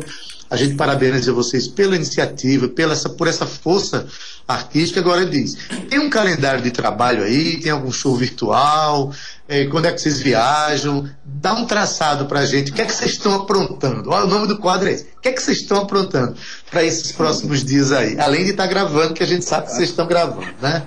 [0.50, 4.06] A gente parabeniza vocês pela iniciativa, pela essa, por essa força
[4.46, 5.00] artística.
[5.00, 5.56] Agora diz,
[5.90, 9.14] tem um calendário de trabalho aí, tem algum show virtual,
[9.48, 11.10] eh, quando é que vocês viajam?
[11.24, 14.10] Dá um traçado pra gente, o que é que vocês estão aprontando?
[14.10, 15.06] Olha, o nome do quadro é esse.
[15.18, 16.36] O que é que vocês estão aprontando
[16.70, 18.20] para esses próximos dias aí?
[18.20, 20.84] Além de estar gravando, que a gente sabe que vocês estão gravando, né?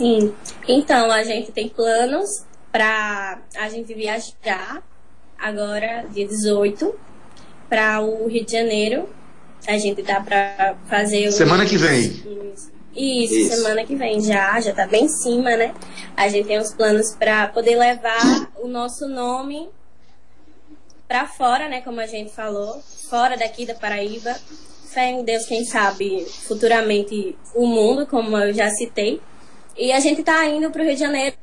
[0.00, 0.34] Sim.
[0.66, 2.42] Então, a gente tem planos
[2.72, 4.82] pra a gente viajar
[5.38, 6.94] agora, dia 18,
[7.68, 9.10] para o Rio de Janeiro.
[9.68, 11.32] A gente tá pra fazer o.
[11.32, 12.00] Semana que vem.
[12.00, 13.56] Isso, Isso, Isso.
[13.56, 15.74] semana que vem já, já tá bem em cima, né?
[16.16, 19.68] A gente tem uns planos para poder levar o nosso nome
[21.06, 21.82] para fora, né?
[21.82, 22.80] Como a gente falou,
[23.10, 24.34] fora daqui da Paraíba.
[24.86, 29.20] Fé em Deus, quem sabe futuramente o mundo, como eu já citei.
[29.76, 31.36] E a gente tá indo pro Rio de Janeiro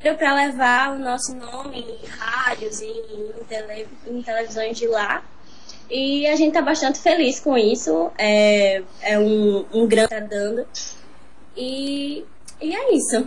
[0.00, 5.22] para levar o nosso nome em rádios e em, tele, em televisões de lá.
[5.90, 8.10] E a gente tá bastante feliz com isso.
[8.18, 10.66] É, é um, um grande tá dando.
[11.56, 12.24] E,
[12.60, 13.26] e é isso.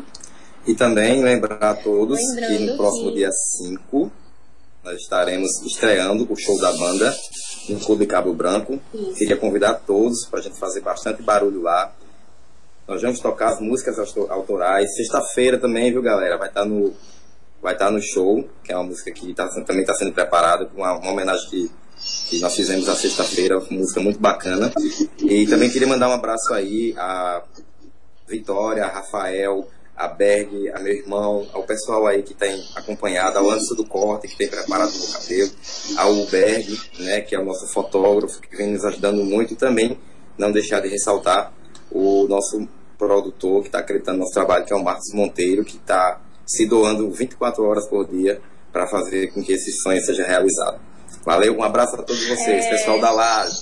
[0.65, 4.11] E também lembrar a todos Lembrando que no próximo que- dia 5
[4.83, 7.15] nós estaremos estreando o show da banda
[7.69, 8.79] no Clube Cabo Branco.
[8.93, 9.15] Isso.
[9.15, 11.93] Queria convidar todos para a gente fazer bastante barulho lá.
[12.87, 14.95] Nós vamos tocar as músicas auto- autorais.
[14.95, 16.37] Sexta-feira também, viu, galera?
[16.37, 16.93] Vai estar no
[17.61, 20.93] vai estar no show, que é uma música que tá- também está sendo preparada, uma,
[20.99, 21.71] uma homenagem que,
[22.29, 24.71] que nós fizemos na sexta-feira, uma música muito bacana.
[25.23, 27.41] E também queria mandar um abraço aí a
[28.27, 29.67] Vitória, a Rafael,
[29.97, 34.27] a Berg, a meu irmão, ao pessoal aí que tem acompanhado, ao Anderson do Corte,
[34.27, 35.51] que tem preparado o meu cabelo,
[35.97, 39.97] ao Berg, né, que é o nosso fotógrafo, que vem nos ajudando muito, também
[40.37, 41.51] não deixar de ressaltar
[41.91, 42.67] o nosso
[42.97, 46.65] produtor que está acreditando no nosso trabalho, que é o Marcos Monteiro, que está se
[46.65, 50.79] doando 24 horas por dia para fazer com que esse sonho seja realizado.
[51.25, 52.69] Valeu, um abraço a todos vocês, É.
[52.69, 53.61] pessoal da Laje.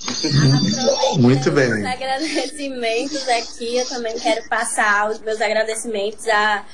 [1.18, 1.72] Muito bem.
[1.72, 6.66] Os agradecimentos aqui, eu também quero passar os meus agradecimentos à,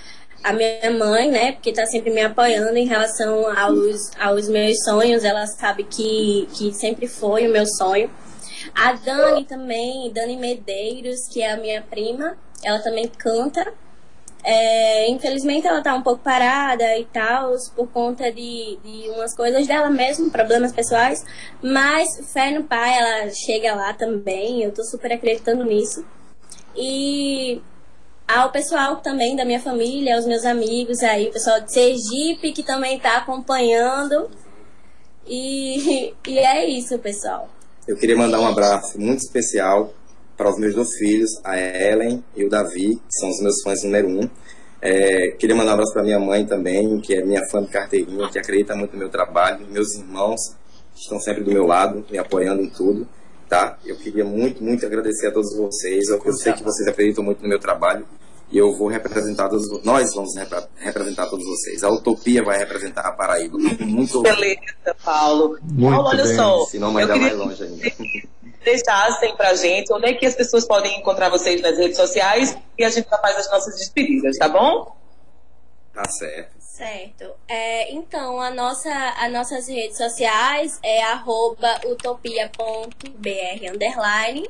[0.43, 1.51] à minha mãe, né?
[1.51, 5.23] Porque tá sempre me apoiando em relação aos, aos meus sonhos.
[5.23, 8.09] Ela sabe que, que sempre foi o meu sonho.
[8.73, 13.73] A Dani também, Dani Medeiros, que é a minha prima, ela também canta.
[14.41, 19.67] É, infelizmente ela tá um pouco parada e tal, por conta de, de umas coisas
[19.67, 21.25] dela mesmo, problemas pessoais.
[21.61, 26.05] Mas fé no pai, ela chega lá também, eu tô super acreditando nisso.
[26.75, 27.61] E
[28.27, 32.63] ao pessoal também da minha família, aos meus amigos aí, o pessoal de Sergipe que
[32.63, 34.29] também tá acompanhando.
[35.27, 37.49] E, e é isso, pessoal.
[37.89, 39.91] Eu queria mandar um abraço muito especial
[40.37, 43.83] para os meus dois filhos, a Ellen e o Davi, que são os meus fãs
[43.83, 44.29] número um.
[44.79, 48.29] É, queria mandar um abraço para minha mãe também, que é minha fã de carteirinha,
[48.29, 49.65] que acredita muito no meu trabalho.
[49.71, 50.39] Meus irmãos
[50.93, 53.07] que estão sempre do meu lado, me apoiando em tudo.
[53.49, 53.79] Tá?
[53.83, 56.09] Eu queria muito, muito agradecer a todos vocês.
[56.09, 58.05] Eu, eu sei que vocês acreditam muito no meu trabalho
[58.51, 61.83] e eu vou representar todos, nós vamos repre- representar todos vocês.
[61.83, 63.57] A Utopia vai representar a Paraíba.
[63.57, 64.59] Muito Beleza,
[65.03, 65.57] Paulo.
[65.61, 66.35] Muito Paulo, olha bem.
[66.35, 66.65] só.
[66.65, 68.29] Senão vai eu dar queria mais longe ainda.
[68.63, 72.83] deixassem pra gente onde é que as pessoas podem encontrar vocês nas redes sociais e
[72.83, 74.95] a gente já faz as nossas despedidas, tá bom?
[75.93, 76.59] Tá certo.
[76.59, 77.25] Certo.
[77.47, 84.47] É, então, a nossa, as nossas redes sociais é arroba utopia.br underline.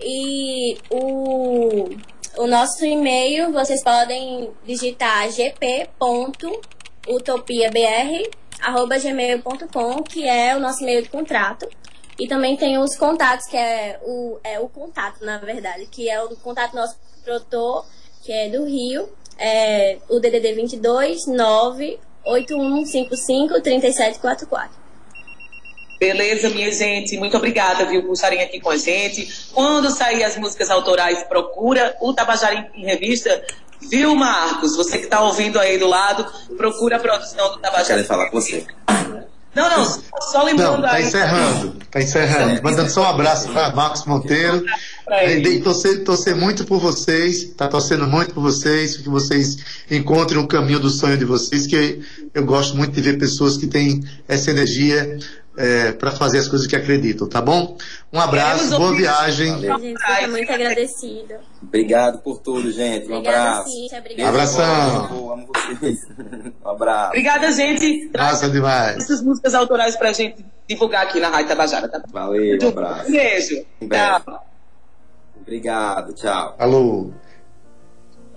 [0.00, 1.90] E o,
[2.36, 5.90] o nosso e-mail, vocês podem digitar gp.utopiabr
[8.60, 11.66] arroba gmail.com, que é o nosso e-mail de contrato.
[12.18, 16.22] E também tem os contatos, que é o, é o contato, na verdade, que é
[16.22, 17.84] o contato nosso produtor,
[18.22, 19.08] que é do Rio,
[19.38, 24.81] é o DDD 22 98155 3744.
[26.02, 27.16] Beleza, minha gente.
[27.16, 29.46] Muito obrigada, viu, por estarem aqui com a gente.
[29.52, 33.40] Quando sair as músicas autorais, procura o Tabajara em, em Revista.
[33.88, 34.76] Viu, Marcos?
[34.76, 36.26] Você que está ouvindo aí do lado,
[36.56, 38.02] procura a produção do Tabajara.
[38.02, 38.66] Querem falar com você.
[39.54, 39.84] Não, não,
[40.32, 41.04] só lembrando Não, tá aí.
[41.04, 41.76] encerrando.
[41.90, 42.62] Tá encerrando.
[42.62, 44.64] Mandando só um abraço para Marcos Monteiro.
[45.62, 50.80] Torcer, torcer muito por vocês, tá torcendo muito por vocês, que vocês encontrem o caminho
[50.80, 52.00] do sonho de vocês, que
[52.34, 55.18] eu gosto muito de ver pessoas que têm essa energia
[55.98, 57.76] para fazer as coisas que acreditam, tá bom?
[58.12, 59.50] Um abraço, Queremos boa ouvir- viagem.
[59.52, 59.78] Valeu.
[59.80, 61.40] Gente fica muito agradecida.
[61.62, 63.06] Obrigado por tudo, gente.
[63.08, 63.70] Um Obrigada, abraço.
[63.70, 63.98] Cíntia.
[63.98, 64.28] Obrigada.
[64.30, 65.08] Abração.
[65.16, 65.48] Eu amo
[65.78, 65.98] vocês.
[66.64, 67.08] Um abraço.
[67.08, 68.10] Obrigada, gente.
[68.16, 68.96] Massa demais.
[68.96, 72.02] Essas músicas autorais pra gente divulgar aqui na Rádio Tabajara, tá?
[72.10, 73.08] Valeu, um abraço.
[73.08, 73.64] Um beijo.
[73.80, 74.24] Em breve.
[74.24, 74.46] Tchau.
[75.40, 76.54] Obrigado, tchau.
[76.58, 77.10] Alô.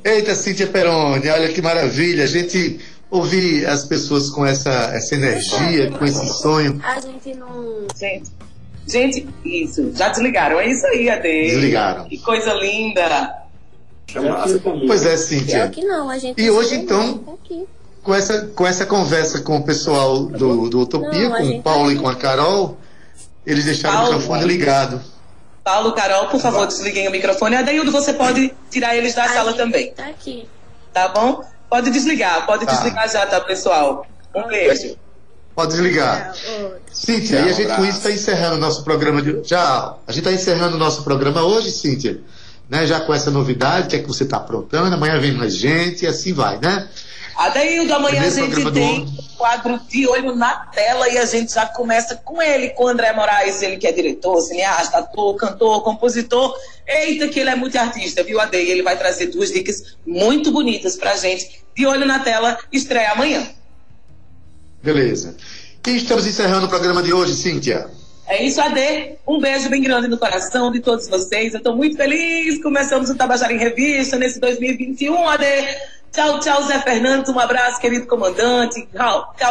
[0.04, 2.24] Eita, Cíntia Peroni, olha que maravilha.
[2.26, 2.80] A gente
[3.16, 6.80] ouvir as pessoas com essa, essa energia, com esse sonho.
[6.84, 7.88] A gente não.
[7.98, 8.32] Gente,
[8.88, 9.92] gente, isso.
[9.96, 10.60] Já desligaram.
[10.60, 11.22] É isso aí, Ade.
[11.48, 12.06] Desligaram.
[12.06, 13.46] Que coisa linda.
[14.14, 14.60] É massa.
[14.60, 15.68] Pois é, Pior Cíntia.
[15.70, 16.42] que não, a gente.
[16.42, 17.38] E hoje, então.
[18.04, 21.88] Com essa, com essa conversa com o pessoal do, do Utopia, Não, com o Paulo
[21.88, 22.78] tá e com a Carol,
[23.44, 25.02] eles deixaram Paulo, o microfone ligado.
[25.64, 27.56] Paulo, Carol, por favor, desliguem o microfone.
[27.56, 30.48] Adaildo, você pode tirar eles da A sala gente também, Tá aqui.
[30.94, 31.44] tá bom?
[31.76, 32.72] Pode desligar, pode Tá.
[32.72, 34.08] desligar já, tá, pessoal?
[34.34, 34.96] Um beijo.
[35.54, 36.34] Pode desligar.
[36.62, 36.78] Outro.
[36.94, 40.02] Cíntia, Tchau, e a gente com isso está encerrando o nosso programa de Tchau.
[40.08, 42.22] A gente está encerrando o nosso programa hoje, Cíntia.
[42.70, 42.88] Né?
[42.88, 46.08] Já com essa novidade, que é que você está aprontando, amanhã vem mais gente e
[46.08, 46.88] assim vai, né?
[47.38, 49.06] A Primeiro gente programa do tem ano.
[49.06, 52.88] um quadro de olho na tela e a gente já começa com ele, com o
[52.88, 56.56] André Moraes, ele que é diretor, cineasta, ator, cantor, compositor.
[56.88, 58.70] Eita, que ele é multiartista, viu, Adei?
[58.72, 61.64] Ele vai trazer duas dicas muito bonitas pra gente.
[61.76, 63.46] De olho na tela, estreia amanhã.
[64.82, 65.36] Beleza.
[65.86, 67.90] E estamos encerrando o programa de hoje, Cíntia.
[68.28, 69.18] É isso, Ade.
[69.28, 71.54] Um beijo bem grande no coração de todos vocês.
[71.54, 72.62] Eu estou muito feliz.
[72.62, 75.46] Começamos o Tabajara em Revista nesse 2021, Ade.
[76.16, 77.30] Tchau, tchau, Zé Fernandes.
[77.30, 78.88] Um abraço, querido comandante.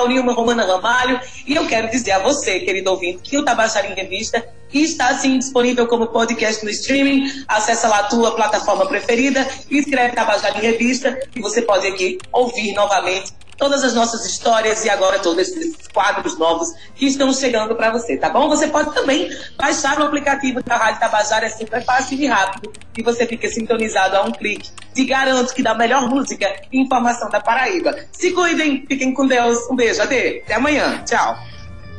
[0.08, 1.20] Nilma Romana Ramalho.
[1.46, 4.42] E eu quero dizer a você, querido ouvinte, que o Tabajara em Revista
[4.72, 7.44] está sim disponível como podcast no streaming.
[7.46, 12.72] Acesse lá a tua plataforma preferida escreve Tabajara em Revista e você pode aqui ouvir
[12.72, 17.90] novamente todas as nossas histórias e agora todos esses quadros novos que estão chegando para
[17.92, 18.48] você, tá bom?
[18.48, 23.02] Você pode também baixar o aplicativo da Rádio Tabajara, é super fácil e rápido, e
[23.02, 24.70] você fica sintonizado a um clique.
[24.94, 27.96] Te garanto que dá a melhor música e informação da Paraíba.
[28.12, 29.58] Se cuidem, fiquem com Deus.
[29.70, 31.02] Um beijo, até, até amanhã.
[31.04, 31.36] Tchau.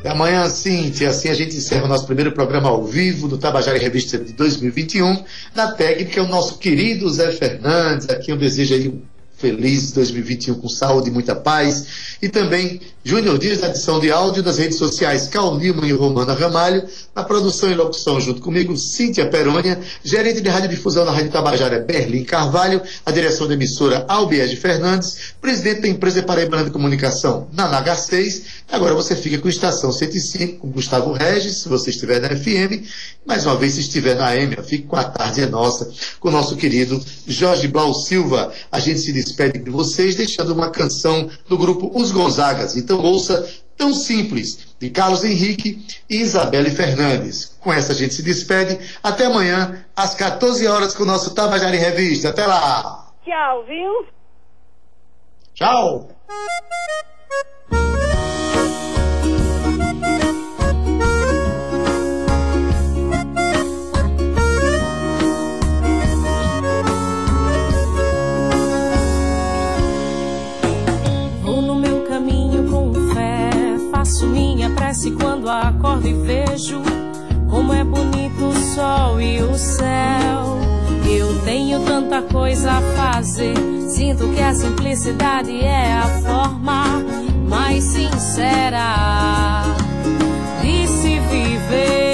[0.00, 1.10] Até amanhã, Cintia.
[1.10, 5.24] Assim a gente encerra o nosso primeiro programa ao vivo do Tabajara Revista de 2021.
[5.54, 8.08] Na técnica, o nosso querido Zé Fernandes.
[8.08, 9.02] Aqui eu desejo aí um
[9.36, 12.16] feliz 2021 com saúde e muita paz.
[12.20, 16.82] E também Júnior Dias, edição de áudio das redes sociais Cal Nilman e Romana Ramalho.
[17.14, 19.78] Na produção e locução, junto comigo, Cíntia Perônia.
[20.02, 22.82] Gerente de radiodifusão na Rádio Tabajara, Berlim Carvalho.
[23.04, 25.34] A direção da emissora, Albiege Fernandes.
[25.40, 28.42] Presidente da empresa Paraibana de Comunicação, Nanaga 6.
[28.72, 32.84] Agora você fica com Estação 105, com Gustavo Regis, se você estiver na FM.
[33.24, 36.32] Mais uma vez, se estiver na AM, fique com a tarde é nossa, com o
[36.32, 38.52] nosso querido Jorge Blau Silva.
[38.70, 42.76] A gente se despede de vocês, deixando uma canção do grupo Os Gonzagas.
[42.76, 43.46] Então ouça
[43.76, 47.56] Tão Simples, de Carlos Henrique e Isabelle Fernandes.
[47.60, 48.78] Com essa a gente se despede.
[49.02, 52.30] Até amanhã, às 14 horas, com o nosso Tabajara em Revista.
[52.30, 53.12] Até lá!
[53.24, 54.06] Tchau, viu?
[55.54, 56.08] Tchau!
[74.06, 76.80] Faço minha prece quando acordo e vejo
[77.50, 80.60] como é bonito o sol e o céu.
[81.10, 83.56] Eu tenho tanta coisa a fazer,
[83.88, 87.02] sinto que a simplicidade é a forma
[87.48, 89.64] mais sincera
[90.62, 92.05] de se viver.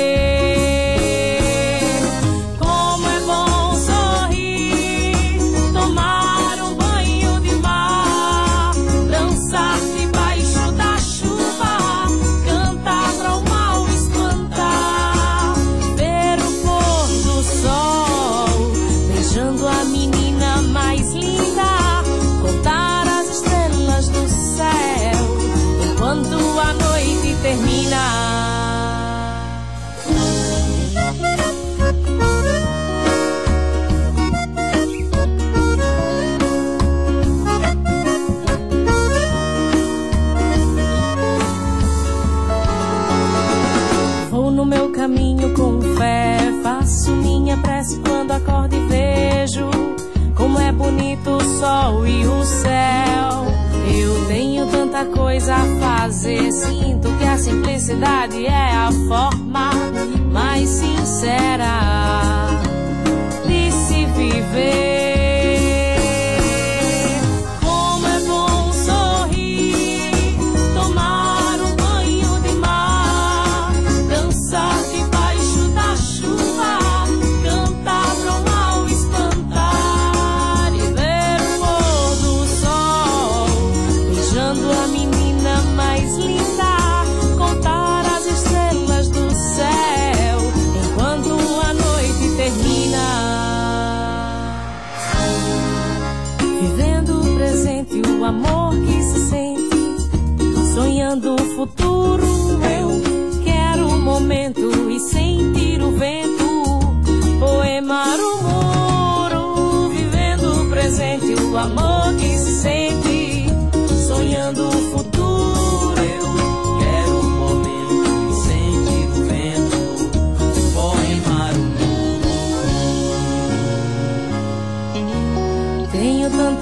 [55.07, 59.71] Coisa a fazer, sinto que a simplicidade é a forma
[60.31, 62.49] mais sincera
[63.47, 65.02] de se viver.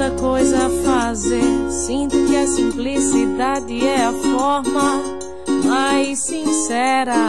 [0.01, 1.71] Tanta coisa a fazer.
[1.71, 5.03] Sinto que a simplicidade é a forma
[5.63, 7.27] mais sincera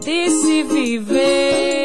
[0.00, 1.79] de se viver.